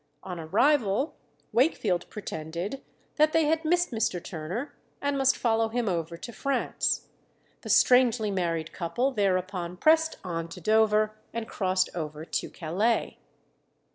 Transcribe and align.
On 0.23 0.39
arrival, 0.39 1.15
Wakefield 1.51 2.09
pretended 2.09 2.81
that 3.17 3.33
they 3.33 3.45
had 3.45 3.63
missed 3.63 3.91
Mr. 3.91 4.19
Turner, 4.23 4.73
and 4.99 5.15
must 5.15 5.37
follow 5.37 5.69
him 5.69 5.87
over 5.87 6.17
to 6.17 6.33
France. 6.33 7.09
The 7.61 7.69
strangely 7.69 8.31
married 8.31 8.73
couple 8.73 9.11
thereupon 9.11 9.77
pressed 9.77 10.17
on 10.23 10.47
to 10.49 10.59
Dover, 10.59 11.19
and 11.35 11.47
crossed 11.47 11.91
over 11.93 12.25
to 12.25 12.49
Calais. 12.49 13.19